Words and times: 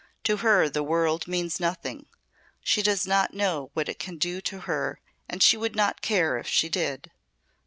To 0.23 0.37
her 0.37 0.67
the 0.67 0.81
world 0.81 1.27
means 1.27 1.59
nothing. 1.59 2.07
She 2.63 2.81
does 2.81 3.05
not 3.05 3.35
know 3.35 3.69
what 3.75 3.87
it 3.87 3.99
can 3.99 4.17
do 4.17 4.41
to 4.41 4.61
her 4.61 4.99
and 5.29 5.43
she 5.43 5.57
would 5.57 5.75
not 5.75 6.01
care 6.01 6.39
if 6.39 6.47
she 6.47 6.69
did. 6.69 7.11